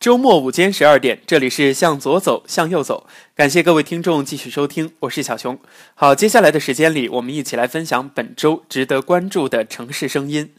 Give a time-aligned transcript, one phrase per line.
[0.00, 3.06] 周末午间十二点，这里是向左走，向右走。
[3.34, 5.58] 感谢各位听众继续收听，我是小熊。
[5.94, 10.54] 好，接下来的时间里，我们一起来分享本周值得关注的城市声音。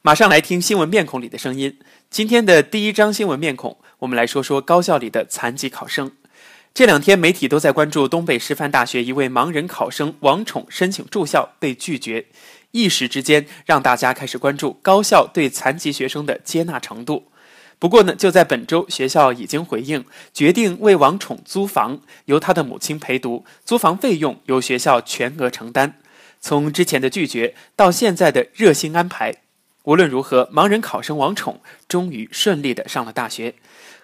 [0.00, 1.78] 马上来听新闻面孔里的声音。
[2.08, 6.12] 今天的第一张新闻面孔，我们来说说高校里的残疾考生。
[6.72, 12.24] 这两天媒体都在关注东北师范大学一位盲人考生王宠申请住校被拒绝，
[12.70, 17.30] 一时之间让大家开始关注高校对残疾学生的接纳程度。
[17.78, 25.94] 不过呢，就在本周，学校已经回应，决定为王宠租房，由他的母亲陪读，租房费用由学校全额承担。
[26.40, 29.36] 从之前的拒绝到现在的热心安排，
[29.84, 33.54] 无论如何，盲人考生王宠终于顺利的上了大学。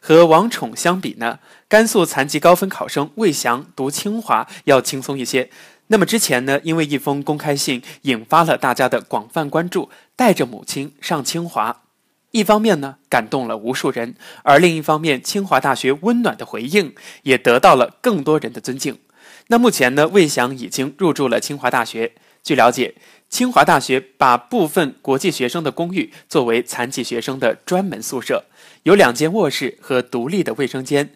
[0.01, 5.51] 和王宠相比呢，甘肃残疾高分考生魏翔读清华要轻松一些。
[5.89, 11.84] 那么之前呢，因为一封公开信引发了大家的广泛关注，带着母亲上清华。
[12.35, 16.93] 一方面呢，感动了无数人；而另一方面，清华大学温暖的回应
[17.23, 18.99] 也得到了更多人的尊敬。
[19.47, 22.15] 那目前呢，魏翔已经入住了清华大学。
[22.43, 22.97] 据了解，
[23.29, 28.47] 清华大学把部分国际学生的公寓作为残疾学生的专门宿舍，
[28.83, 31.11] 有两间卧室和独立的卫生间。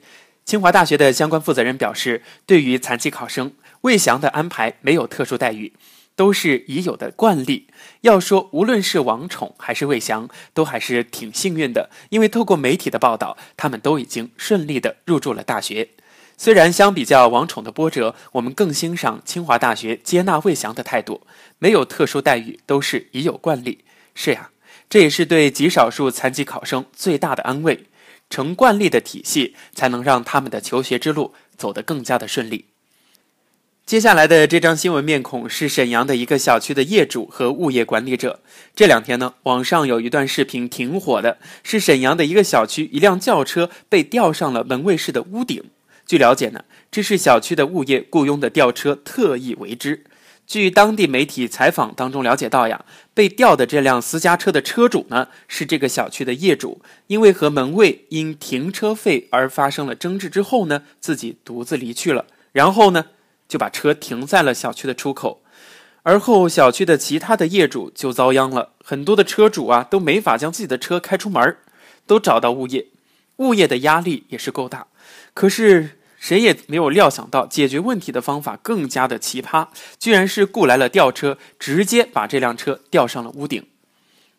[0.44, 5.72] 清华大学的相关负责人表示，对于残疾考生，魏翔的安排没有特殊待遇。
[6.18, 7.68] 都是已有的惯例。
[8.00, 15.90] 要说无论是王宠还是魏翔，都还是挺幸运的，因为透过媒体的报道，他们都已经顺利的入住了大学。
[16.36, 21.22] 虽然相比较王宠的波折，我们更欣赏清华大学接纳魏翔的态度，
[21.60, 23.84] 没有特殊待遇，都是已有惯例。
[24.16, 24.50] 是呀，
[24.90, 27.86] 这也是对极少数残疾考生最大的安慰。
[28.28, 32.64] 成惯例的体系，才能让他们的求学之路走得更加的顺利。
[33.88, 38.40] 接下来的这张新闻面孔是沈阳的一个小区的业主和物业管理者。
[38.76, 45.64] 这两天呢，网上有一段视频挺火的，是沈阳的一个小区，一辆轿车被吊上了门卫室的屋顶。
[46.04, 50.04] 据了解呢，这是小区的物业雇佣的吊车特意为之。
[50.46, 52.84] 据当地媒体采访当中了解到呀，
[53.14, 62.26] 被吊的这辆私家车的车主呢是这个小区的业主，因为和门卫因停车费而发生了争执之后呢，自己独自离去了。
[62.52, 63.06] 然后呢？
[63.48, 65.42] 就把车停在了小区的出口，
[66.02, 71.56] 而后小区的其他的业主就遭殃了，很多的车主啊都没法将自己的车开出门
[72.06, 72.86] 都找到物业，
[73.36, 74.86] 物业的压力也是够大，
[75.32, 83.64] 可是谁也没有料想到解决问题的方法更加的奇葩，居然是雇来了吊车，直接把这辆车吊上了屋顶。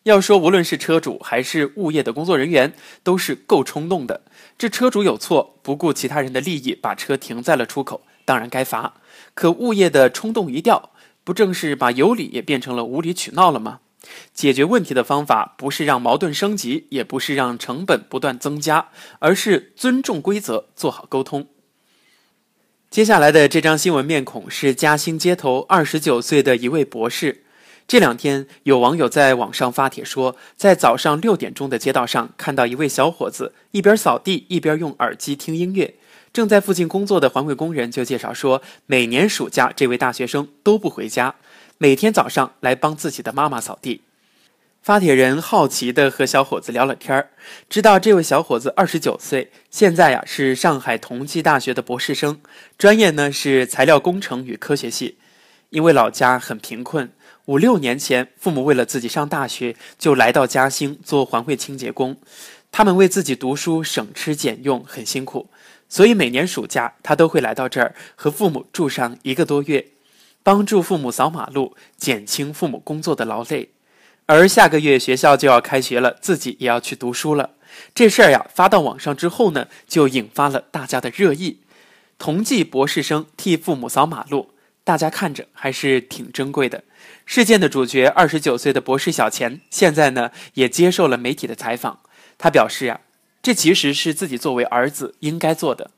[0.04, 2.72] 要说无论是车主还是物业的工作人员，
[3.02, 4.22] 都是够冲动的。
[4.56, 8.02] 这车主有错，不顾其他人的利益，把车停在了出口。
[8.24, 8.94] 当然该罚，
[9.34, 10.90] 可物业的冲动一掉，
[11.24, 13.80] 不正是把有理也变成了无理取闹了吗？
[14.32, 18.88] 解决问题的方法不是让矛盾升级，也不是让成本不断增加，
[19.18, 21.46] 而是尊重规则，做好沟通。
[22.88, 27.44] 接下来的这张新闻面孔是嘉兴街头二十九岁的一位博士。
[27.90, 35.94] 这两天有网友在网上发帖说，在早上六点钟的街道上看到一位小伙子一边扫地一边用耳机听音乐。
[36.32, 41.34] 正在附近工作的环卫工人就介绍说，每年暑假这位大学生都不回家，
[41.78, 44.02] 每天早上来帮自己的妈妈扫地。
[44.80, 47.30] 发帖人好奇地和小伙子聊了天儿，
[47.68, 52.40] 知道这位小伙子二十九岁，现在呀是上海同济大学的博士生，
[52.78, 55.16] 专业呢是材料工程与科学系。
[55.70, 57.12] 因为老家很贫困，
[57.46, 62.16] 五六年前父母为了自己上大学，就来到嘉兴做环卫清洁工。
[62.70, 65.48] 他们为自己读书省吃俭用，很辛苦。
[65.88, 69.88] 所以每年暑假，他都会来到这儿和父母住上一个多月，
[70.44, 73.70] 帮助父母扫马路，减轻父母工作的劳累。
[74.26, 77.50] 而下个月学校就要开学了，自己也要去读书了。
[77.92, 81.58] 这事儿呀，发到网上之后呢，就引发了大家的热议。
[82.16, 84.50] 同济博士生替父母扫马路，
[84.90, 86.82] 大家看着还是挺珍贵的。
[87.24, 92.00] 事件的主角二十九岁的博士小钱，现在呢也接受了媒体的采访，
[92.36, 93.02] 他表示呀。
[93.40, 95.92] 这其实是自己作为儿子应该做的，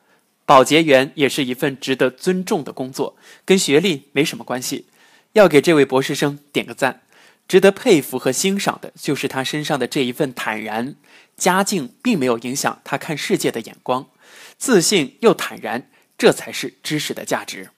[0.44, 3.16] 保洁员也是一份值得尊重的工作，
[3.46, 4.84] 跟学历没什么关系。
[5.32, 7.00] 要给这位博士生点个赞，
[7.48, 10.96] 值得佩服和欣赏的就是他身上的这一份坦然。
[11.38, 14.10] 家境并没有影响他看世界的眼光，
[14.58, 15.88] 自信又坦然，
[16.18, 17.70] 这才是知识的价值。